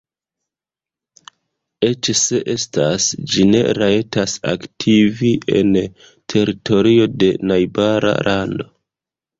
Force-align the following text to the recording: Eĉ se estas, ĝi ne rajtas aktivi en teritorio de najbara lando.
Eĉ 1.89 2.09
se 2.21 2.39
estas, 2.55 3.05
ĝi 3.35 3.47
ne 3.51 3.63
rajtas 3.81 4.35
aktivi 4.55 5.33
en 5.61 5.79
teritorio 6.35 7.11
de 7.25 7.35
najbara 7.53 8.19
lando. 8.31 8.71